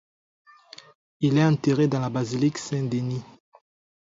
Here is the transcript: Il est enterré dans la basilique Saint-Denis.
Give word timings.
Il 1.19 1.37
est 1.37 1.45
enterré 1.45 1.87
dans 1.87 1.99
la 1.99 2.09
basilique 2.09 2.57
Saint-Denis. 2.57 3.21